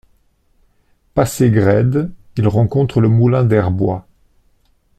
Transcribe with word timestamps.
Passé 1.13 1.51
Graide, 1.51 2.11
il 2.35 2.47
rencontre 2.47 3.01
le 3.01 3.07
moulin 3.07 3.43
d'Herbois. 3.43 4.07